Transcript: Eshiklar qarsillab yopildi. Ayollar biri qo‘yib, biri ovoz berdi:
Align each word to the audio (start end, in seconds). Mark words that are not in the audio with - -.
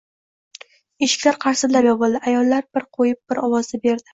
Eshiklar 1.07 1.37
qarsillab 1.45 1.89
yopildi. 1.91 2.23
Ayollar 2.33 2.67
biri 2.79 2.89
qo‘yib, 2.99 3.23
biri 3.31 3.49
ovoz 3.51 3.75
berdi: 3.89 4.09